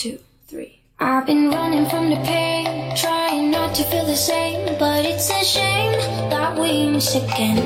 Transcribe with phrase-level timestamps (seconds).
[0.00, 0.80] two, three.
[0.98, 5.44] I've been running from the pain, trying not to feel the same, but it's a
[5.44, 5.92] shame
[6.30, 7.60] that we miss again.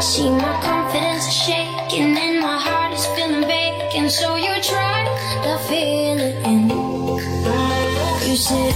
[0.00, 5.06] See my confidence is shaking and my heart is feeling vacant, so you try
[5.44, 6.68] to fill it in.
[8.26, 8.74] You said.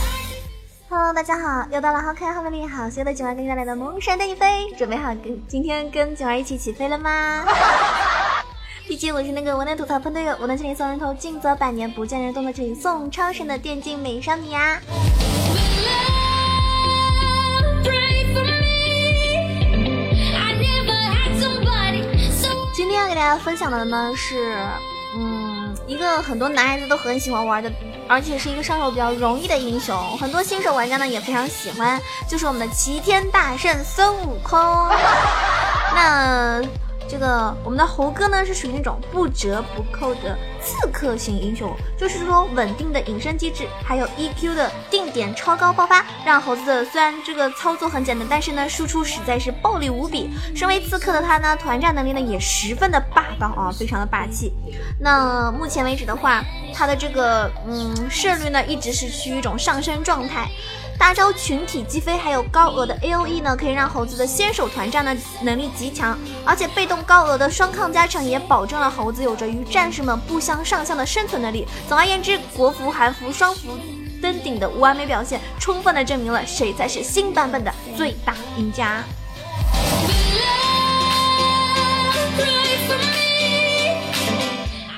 [0.88, 7.44] Hello，大家好，又到了好可爱、好美丽、好邪的九儿给你带来的萌山带你飞，准备好跟今天跟九儿一起起飞了吗？
[9.12, 14.78] 我是那个我能吐槽喷队友，我能这里送人头，尽则百年，不见人动的这里送超神的电竞美少女啊！
[22.74, 24.54] 今天要给大家分享的呢是，
[25.16, 27.72] 嗯，一个很多男孩子都很喜欢玩的，
[28.06, 34.60] 而且是一个上手比较容易的英雄，很多新手玩家呢也非常喜欢，就是我们的齐天大圣孙悟空。
[35.96, 36.62] 那
[37.10, 50.30] 这个我们的猴哥呢是属于那种不折不扣的刺客型英雄，就是说稳定的隐身机制，还有 EQ 的定点超高爆发，让猴子的虽然这个操作很简单，但是呢输出实在是暴力无比。
[50.54, 54.52] 身为刺客的他呢，团战能力呢也十分的霸道啊，非常的霸气。
[55.00, 60.48] 那目前为止的话，他的这个嗯胜率呢一直是趋于一种上升状态。
[61.00, 71.66] 大招群体击飞，还有高额的 A O E 呢，可以让猴子的先手团战的能力极强，而且被动高额的双抗加成也保证了猴子有着与战士们不相上下的生存能力。
[71.88, 73.78] 总而言之，国服、韩服双服
[74.20, 79.02] 登顶的完美表现，充分的证明了谁才是新版本的最大赢家。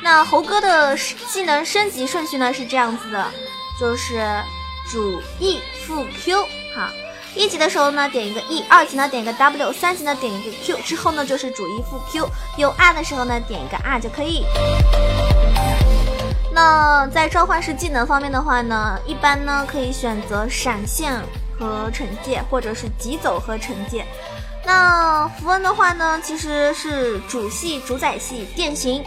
[0.03, 0.99] 那猴哥的
[1.31, 3.25] 技能升级顺序呢是这样子的，
[3.81, 4.21] 就是
[4.91, 6.43] 主 E 副 Q
[6.75, 6.91] 哈。
[7.35, 10.77] 一级的时候呢，点一个 E；二级呢，点一个 W；三级呢，点一个 Q。
[10.85, 12.29] 之后呢，就是主 E 副 Q。
[12.59, 14.45] 有 R 的时候呢，点一个 R 就可以。
[16.55, 21.15] 那在召唤师技能方面的话呢，一般呢可以选择闪现
[21.59, 24.05] 和惩戒，或者是疾走和惩戒。
[24.65, 29.03] 那符文的话呢，其实是主系、主宰系、电刑。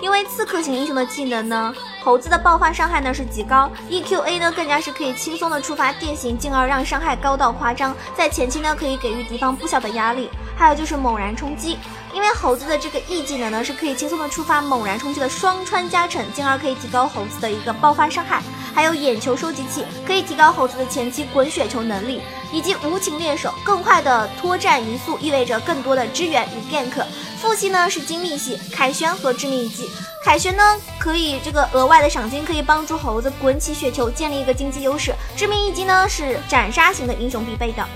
[0.00, 10.28] 因为刺客型英雄的技能呢，猴子的爆发伤害呢是极高，EQA 呢更加是可以轻松的触发电刑，进而让伤害高到夸张，在前期呢可以给予敌方不小的压力。
[10.56, 11.76] 还有就是猛然冲击，
[12.12, 18.40] 因为猴子的这个 E 技能呢是可以轻松的触发猛然冲击的双穿加成，进而可以提高猴子的一个爆发伤害。
[18.74, 22.20] 还有眼球收集器可以提高猴子的前期滚雪球能力，
[22.52, 27.04] 以及无情猎手更快的脱战移速，意味着更多的支援与 gank。
[27.40, 29.88] 副系呢是精密系，凯旋和致命一击。
[30.24, 35.14] 凯旋呢可以这个额外的赏金可以帮助猴子滚起雪球，建立一个经济优势。
[35.36, 37.86] 致命一击呢是斩杀型的英雄必备的。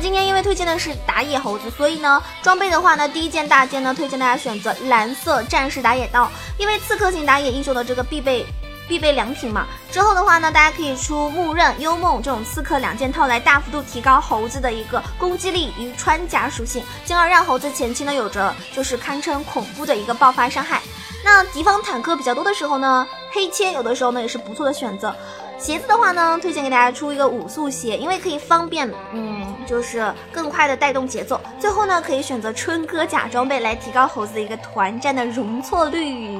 [0.00, 8.46] 今天因为推荐的是打野猴子，所以呢，装备的话呢，第一件大件呢，推荐大家选择蓝色战士打野刀，因为刺客型打野英雄的这个必备
[8.88, 9.66] 必备良品嘛。
[9.90, 20.80] 之后的话呢，大家可以出木刃、幽梦这种刺客两件套来大幅度提高猴子的一个攻击力与穿甲属性，进而让猴子前期呢有着就是堪称恐怖的一个爆发伤害。
[21.24, 25.14] 那敌方坦克比较多的时候呢，黑切有的时候呢也是不错的选择。
[25.58, 31.40] 鞋子的话呢，推荐给大家出一个五速鞋，因为可以方便，嗯，就是更快的带动节奏。
[31.58, 36.38] 最后呢，可以选择春哥假装备来提高猴子的一个团战的容错率。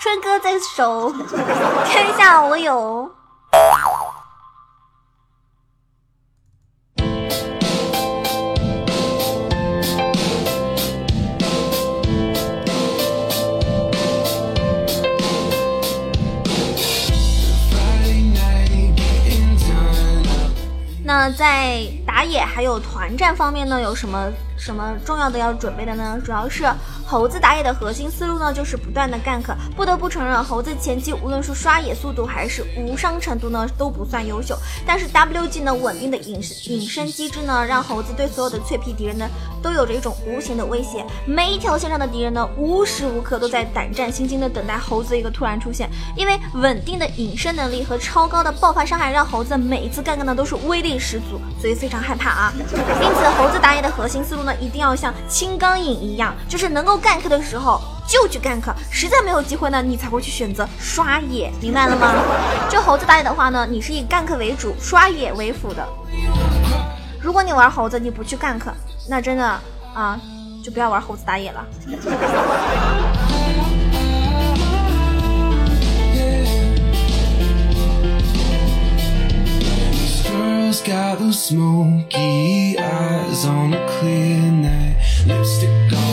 [0.00, 1.12] 春哥在手，
[1.84, 3.10] 看一下我有。
[21.34, 26.20] 在打野还有团战方面呢，有什么什么重要的要准备的呢？
[26.24, 26.64] 主要是
[27.06, 29.54] 猴子打野的核心思路呢，就是不断的 gank。
[29.76, 34.56] 不得不承认，猴子前期无论是刷野速度还是无伤程度呢，都不算优秀。
[34.86, 39.28] 但是 W 技能稳定的隐隐身机制呢，让猴子对所有的脆皮敌人呢，
[39.62, 41.04] 都有着一种无形的威胁。
[41.26, 45.88] 每一条线上的敌人呢，无时无刻都在胆战心惊的等待猴子一个突然出现。
[46.16, 52.52] 因为稳定的隐身能力和超高的爆发伤害，让猴子每一次 gank 呢都是威力十足，所以非常害怕啊。
[52.56, 52.76] 因此，
[53.36, 62.12] 猴子打野的核心思路呢，一定要像青钢影一样，就是能够 gank 的时候就去 gank，实在没有机会呢，你才会去选择刷野，明白了吗？
[62.68, 65.86] 这猴子打野的话呢，你是以 gank 为主，刷野为辅的。
[67.20, 68.62] 如果你玩猴子，你不去 gank，
[69.08, 69.60] 那真的
[69.94, 70.20] 啊，
[70.62, 71.66] 就不要玩猴子打野了。
[80.30, 84.96] Girls got those smoky eyes on a clear night.
[85.26, 86.09] Lipstick on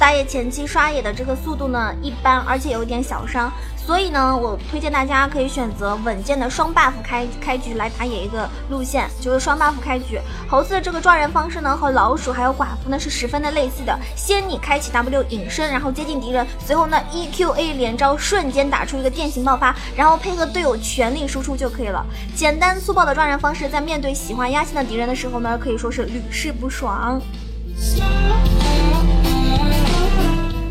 [0.00, 10.18] 那由于猴子打野前期刷野的这个速度呢一般，而且有一点小伤，所以呢，我推荐大家可以选择稳健的双 buff 开开局来打野一个路线，就是双 buff 开局。
[10.48, 13.96] 猴子的这个抓人方式呢，和老鼠还有寡妇呢是十分的类似的。
[14.16, 22.04] 先你开启 W 隐身，然后接近敌人，随后呢 EQA 连招，瞬间打出一个电刑爆发，然后配合队友全力输出就可以了。
[22.34, 27.20] 简单粗暴的抓人方式，在面对喜欢压线的敌人的时候呢，可以说是屡试不爽。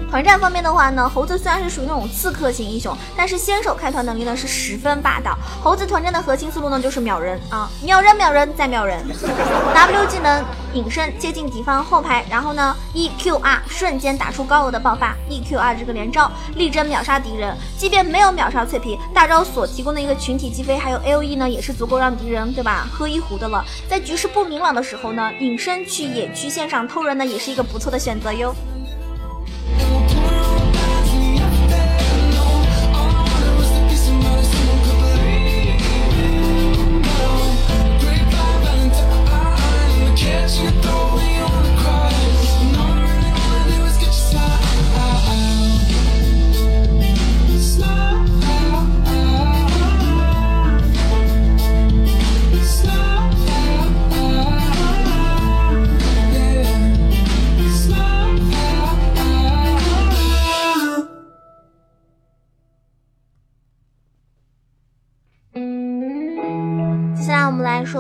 [0.10, 5.38] 团战方面的话呢，猴子虽然是属于那种刺客型英雄，但是先手开团能力呢是十分霸道。
[5.62, 9.06] 猴子团战的核心思路呢就是秒人啊，秒人秒人再秒人。
[9.08, 17.56] W 技能隐身接近敌方后排，然后呢 EQR 瞬间打出高额的爆发，EQR 这个连招力争秒杀敌人。
[17.78, 23.64] 即便没有秒杀脆皮，大招所提供的一个群体击飞，还有 AOE 呢也是足够让敌人对吧喝一壶的了。
[23.88, 28.56] 在局势不明朗的时候呢，隐身去野区线上偷人呢也是一个不错的选择哟。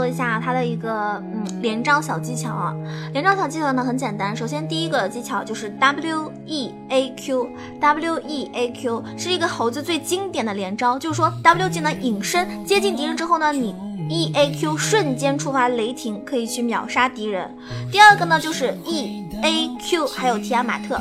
[0.09, 2.75] 一下它的一个嗯连招小技巧啊，
[3.13, 13.75] 连招小技巧呢很简单，首先第一个技巧就是 W E A Q，W E A Q 是一个猴子最经典的连招，就是说 W 技能隐身接近敌人之后呢，你
[14.09, 17.49] E A Q 瞬间触发雷霆可以去秒杀敌人。
[17.91, 20.99] 第二个呢就是 E A Q 还有提亚马特。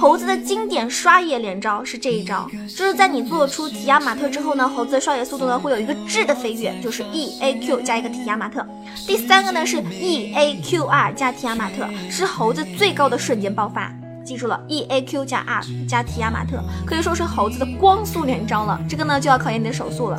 [0.00, 8.66] 猴子的经典刷野连招是这一招，就是在你做出提亚马特之后呢，猴子的刷野速度呢会有一个质的飞跃，就是 E A Q 加一个提亚马特。
[9.06, 13.92] 第三个呢是 E A Q R 加提亚马特，是猴子最高的瞬间爆发。
[14.24, 18.80] 记住了，E A Q 加 R 加提亚马特，可以说是猴子的光速连招了。
[18.88, 20.18] 这个呢就要考验你的手速了。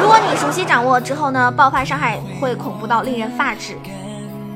[0.00, 3.76] 如果你熟悉掌握之后呢，爆发伤害会恐怖到令人发指。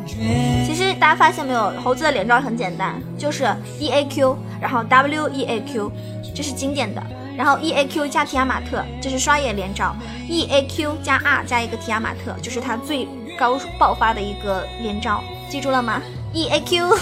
[0.07, 3.45] 其实大家发现没有，猴子的连招很简单，就是
[3.79, 5.91] E A Q，然后 W E A Q，
[6.35, 7.03] 这是经典的，
[7.37, 9.95] 然后 E A Q 加提亚马特，这是刷野连招
[10.29, 13.09] ，E A Q 加 R 加一个提亚马特，就是他最
[13.39, 16.01] 高爆发的一个连招，记住了吗
[16.33, 16.99] ？E A Q。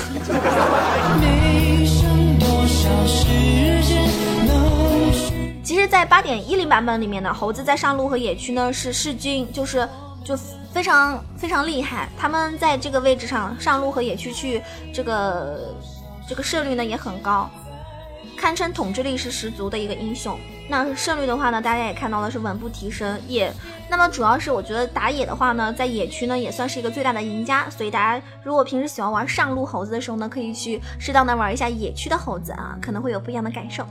[5.64, 9.88] 其实，在八点一零版本里面呢，猴子在上路和野区呢是弑君，就是
[10.24, 10.36] 就。
[10.72, 15.74] 非常非常厉害，他们在这个位置上上路和野区去，这个
[16.26, 17.46] 这个胜率呢也很高，
[18.38, 20.34] 堪称统治力是十足的一个英雄。
[20.70, 23.52] 那胜率的话呢，大家也看到了是稳步提升，也
[23.90, 27.68] 那么主要是我觉得打野的话呢，在野区呢也算是一个最大的赢家。
[27.68, 33.86] 所以大家如果平时喜欢玩上路猴子的时候呢，可以去适当的玩一下野区的猴子啊，可能会有不一样的感受。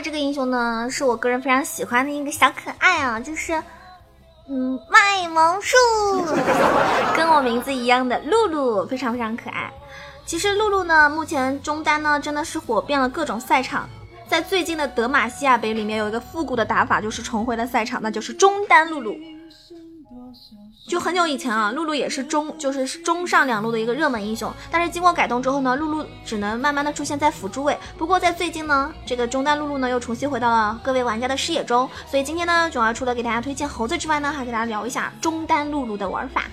[0.00, 3.62] 这个英雄呢，是我个人非常喜欢的一个小可爱啊，就是，
[4.48, 5.76] 嗯，卖萌树，
[7.16, 9.72] 跟我名字一样的露露，非常非常可爱。
[10.24, 13.88] 其实露露呢，目前中单呢真的是火遍了各种赛场，
[14.28, 19.16] 在最近的德玛西亚杯里面有一个复古的打法，就是重回了赛场，那就是中单露露。
[20.86, 24.52] 就很久以前啊，露露也是中，就是中上两路的一个热门英雄。
[24.70, 27.76] 但是经过改动之后呢，露露只能慢慢的出现在辅助位。
[27.98, 31.90] 不过在最近呢，这个中单露露呢又重新回到了各位玩家的视野中。
[32.08, 36.44] 所以今天呢，囧儿除了给大家推荐猴子之外呢，还给大家聊一下中单露露的玩法。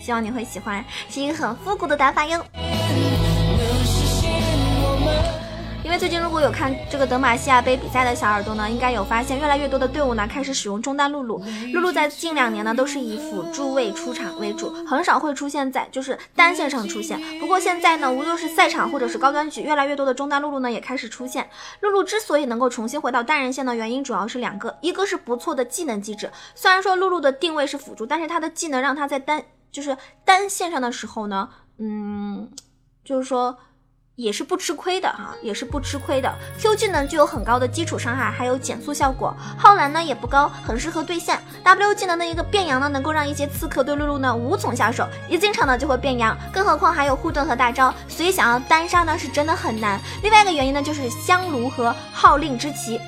[0.00, 2.44] 希望你会喜欢，是一个很复古的打法哟。
[5.96, 11.40] 最近如果有看这个德玛西亚杯比赛的小耳朵呢，应该有发现越来越多的队伍呢开始使用中单露露。
[11.72, 17.20] 露露在近两年呢都是以辅助位出场为主，很少会出现在就是单线上出现。
[17.38, 21.48] 不过现在呢，无论是赛场或者是高端局，越来越多的中单露露呢也开始出现。
[21.80, 26.28] 露露之所以能够重新回到单人线的原因主要是两个，一个是不错的技能机制。
[26.56, 31.48] 虽然说露露的定位是辅助，但是她的技能让她在单就是单线上的时候呢，
[31.78, 32.50] 嗯，
[33.04, 33.56] 就是说。
[34.16, 36.32] 也是不吃亏的哈，也是不吃亏的。
[36.58, 39.36] Q 技能具有很高的基础伤害，还有减速效果。
[39.58, 41.42] 耗蓝呢也不高，很适合对线。
[41.64, 46.36] W 技能的一个变羊呢，能够让一些刺客对露露呢无从下手，一进场呢就会变羊。
[46.52, 50.00] 更何况还有护盾和大招，所以想要单杀呢是真的很难。
[50.22, 53.00] 另外一个原因呢就是香炉和号令之旗。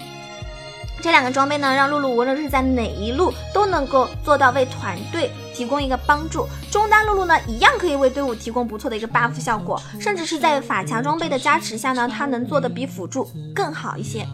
[1.02, 6.46] 这两个装备呢，让露露无论是在哪一路都能够做到为团队提供一个帮助。
[6.70, 14.26] 中单露露呢，一样可以为队伍提供不错的一个 buff 效果，甚至是在法强装备的加持下呢，它能做的比辅助更好一些。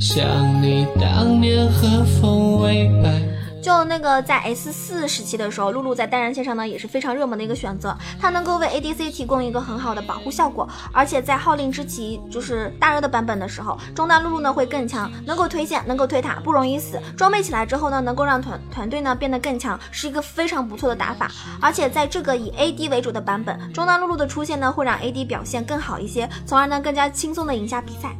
[0.00, 0.26] 想
[0.62, 3.35] 你当年和风微摆。
[3.66, 17.00] 就那个在 S 四时期的时候，露露在单人线上呢也是非常热门的一个选择，它能够为 ADC 提供一个很好的保护效果，而且在号令之旗就是大热的版本的时候，中单露露呢会更强，能够推线，能够推塔，不容易死。
[17.16, 21.28] 装备起来之后呢，能够让团团队呢变得更强，是一个非常不错的打法。
[21.60, 28.14] 而且在这个以 AD 为主的版本，中单露露的出现呢会让 AD 表现更好一些，从而呢更加轻松的赢下比赛。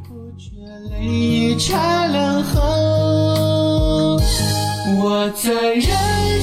[4.89, 5.81] 我在人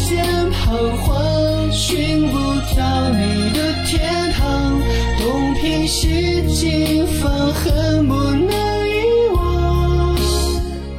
[0.07, 2.37] 间彷徨，寻不
[2.77, 4.79] 到你的天堂，
[5.19, 10.15] 东拼西凑，放恨不能遗忘。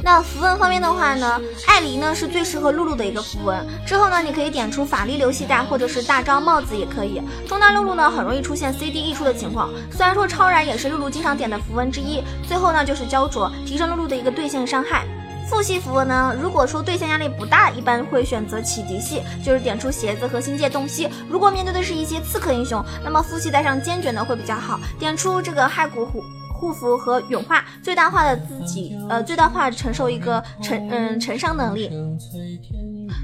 [0.02, 3.64] 那符文方面的话呢，艾琳呢是最适合露露的一个符文。
[3.86, 7.22] 之后呢，你可以点出法力流系带，或者是大招帽子也可以。
[7.46, 12.20] 中单露露呢很容易出现 CD 溢出的情况，虽然说超燃也是露露经常点的符文之一。
[12.48, 15.06] 最后呢就是焦灼，提升露露的一个对线伤害。
[15.48, 16.34] 副系符文呢？
[16.40, 21.08] 如果说对线压力不大，一般会选择启迪系，就是点出鞋子和星界洞悉。
[21.30, 26.20] 如果面对的是一些刺客英雄，那么副系带上坚决呢会比较好，点出这个骸骨护
[26.52, 31.90] 护符和永化，最大化的自己呃最大化承受一个承嗯承伤能力。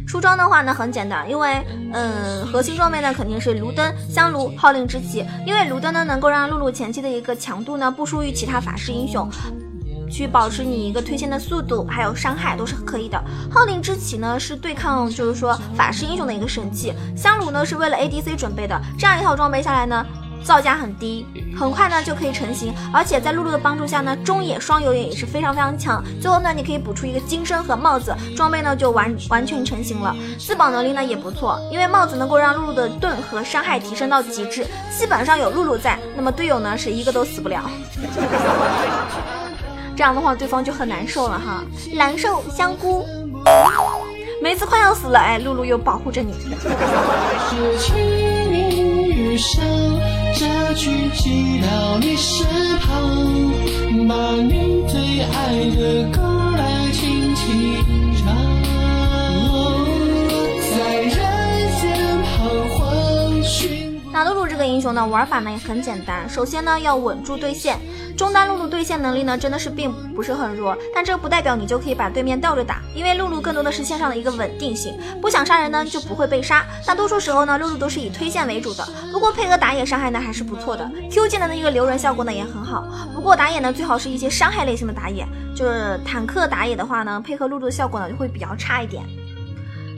[0.06, 1.60] 出装的话呢很简单，因为
[1.92, 9.28] 嗯核心装备呢肯定是炉灯、香炉、号令之旗，因为炉灯呢能够让露露前期的一个强度呢不输于其他法师英雄。
[10.12, 13.18] 去保持你一个推线的速度，还有伤害都是可以的。
[13.50, 16.92] 号令之旗呢是对抗，就是说法师英雄的一个神器。
[17.16, 20.04] 香炉呢是为了 ADC 准备的，这样一套装备下来呢，
[20.44, 21.26] 造价很低，
[21.58, 22.74] 很快呢就可以成型。
[22.92, 26.04] 而且在露露的帮助下呢，中野双有野也是非常非常强。
[26.20, 30.14] 最后呢，你可以补出一个金身和帽子，装备呢就完完全成型了。
[30.38, 34.66] 自保能力呢也不错，因为帽子能够让露露的盾和伤害提升到极致。
[34.90, 37.62] 基本上有露露在，那么队友呢是一个都死不了。
[39.94, 41.62] 这样的话，对方就很难受了哈。
[41.94, 43.04] 难受香菇，
[44.42, 46.34] 梅子快要死了，哎，露露又保护着你。
[64.12, 66.28] 那露露这个英雄呢，玩法呢也很简单。
[66.28, 67.78] 首先呢，要稳住对线。
[68.22, 76.64] 中单露露对线能力呢，真的是并不是很弱，但这不代表你就可以把对面吊着打，因为露露更多的是线上的一个稳定性，不想杀人呢就不会被杀。
[76.86, 82.84] 大多数时候呢，露露都是以推线为主的，不过配合打野伤害呢还是不错的，Q 技能的一个留人效果呢也很好。
[83.12, 89.02] 不过打野呢最好是一些伤害类型的打野，就是坦克打野的话呢，配合露露的效果呢就会比较差一点。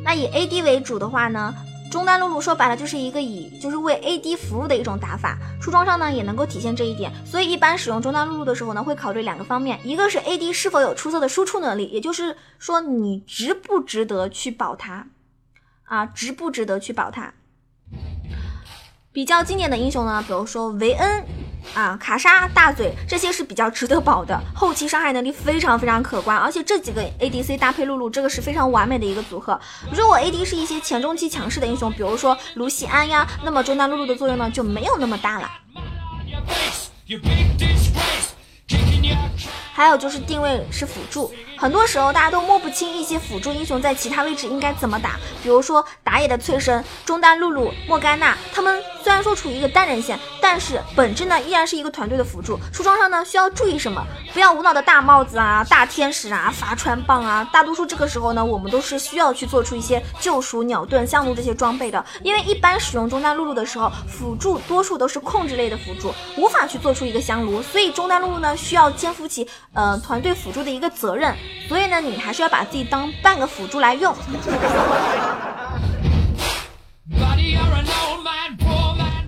[0.03, 1.55] 那以 AD 为主的话呢？
[1.95, 7.13] 中单露露说白了就是一个以就是为 AD 服务的一种打法，出装上呢也能够体现这一点。
[7.25, 15.07] 所以一般使用中单露露的时候呢，会考虑两个方面，一个是 AD 是否有出色的输出能力，也就是说你值不值得去保他
[15.85, 17.33] 啊，值不值得去保他。
[19.15, 21.25] 比较经典的英雄呢，比如说维恩。
[21.73, 29.59] 啊，卡莎、大嘴这些是比较值得保的，后期伤害能力非常非常可观，而且这几个 ADC 搭配露露，这个是非常完美的一个组合。
[29.91, 35.51] 如果 AD 是一些前中期强势的英雄，比如说卢锡安呀，那么中单露露的作用呢就没有那么大了。
[39.73, 52.59] 还有就是定位是辅助，很多时候大家都摸不清一些辅助英雄在其他位置应该怎么打，比如说打野的翠生、中单露露、莫甘娜，他们虽然说处于一个单人线，但是本质呢依然是一个团队的辅助。
[52.73, 54.05] 出装上呢需要注意什么？
[54.33, 57.49] 不要无脑的大帽子啊、大天使啊、发穿棒啊。
[57.53, 71.35] 大多数这个时候呢，我们都是需要去做出一些救赎、鸟盾、香炉这些装备的，因为一般使用中单露露的时候，辅助多数都是控制类的辅助，无法去做出一个香炉，所以中单露露呢需要肩负起呃团队辅助的一个责任。
[71.69, 74.15] 所以呢，你还是要把自己当半个辅助来用。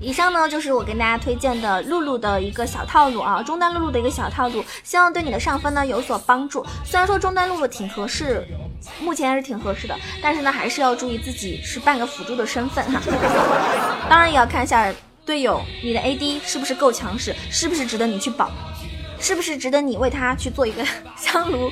[0.00, 6.64] 以上呢就是我跟大家推荐的露露的一个小套路啊，中单露露的一个小套路，希望对你的上分呢有所帮助。
[6.84, 8.46] 虽然说中单露露挺合适，
[9.00, 13.00] 目前还是挺合适的，但是呢还是要注意自己是半个辅助的身份哈。
[14.08, 14.94] 当然也要看一下
[15.24, 18.48] 队友，你的 AD 是不是够强势，是不是值得你去保。
[19.18, 20.84] 是不是值得你为他去做一个
[21.16, 21.70] 香炉？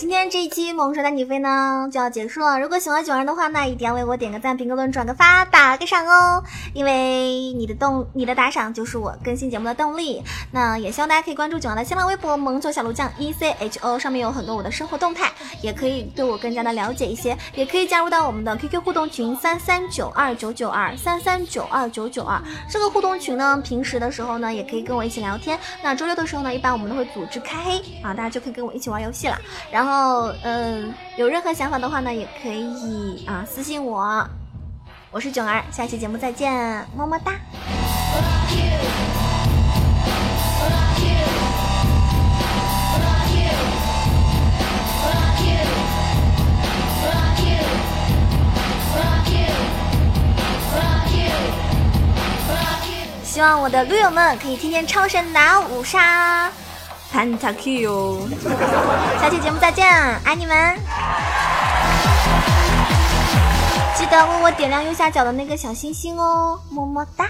[0.00, 2.60] 今天这一期《萌蛇带你飞》呢就要结束了。
[2.60, 6.40] 如果喜欢九儿的话呢，一定要为我点个赞、评个论、转个发、打个赏哦！
[6.72, 10.22] 因为你的动、你的打赏就是我更新节目的动力。
[10.52, 15.32] 那也希望大家可以关注九儿的新浪微博“萌宠小鹿酱 E C H O”，上面有很多我的生活动态，
[15.62, 17.36] 也可以对我更加的了解一些。
[17.56, 22.40] 也可以加入到我们的 QQ 互动群三三九二九九二三三九二九九二。
[22.70, 25.58] 这个互动群呢，平时的时候呢，也可以跟我一起聊天。
[25.82, 29.36] 那周六的时候呢，一般我们都会组织开黑啊，大家就可以跟我一起玩游戏了。
[29.72, 34.28] 然后，嗯，有任何想法的话呢，也可以啊私信我。
[35.10, 36.52] 我是囧儿，下期节目再见，
[36.96, 37.32] 么么哒。
[53.24, 56.50] 希望我的撸友们可以天天超神拿五杀。
[57.12, 58.28] Pentakill，
[59.20, 59.84] 下期节目再见，
[60.24, 60.76] 爱你们！
[63.96, 67.26] 记得为我点亮右下角的那个小心心哦，么么哒。